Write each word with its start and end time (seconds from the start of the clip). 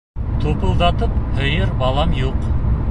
Тупылдатып 0.45 1.21
һөйөр 1.37 1.77
балам 1.85 2.19
юҡ. 2.25 2.51